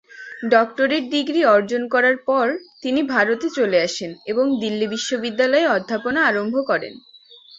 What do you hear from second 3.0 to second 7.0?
ভারতে চলে আসেন এবং দিল্লী বিশ্ববিদ্যালয়ে অধ্যাপনা আরম্ভ করেন।